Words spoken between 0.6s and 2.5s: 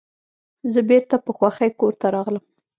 زه بیرته په خوښۍ کور ته راغلم.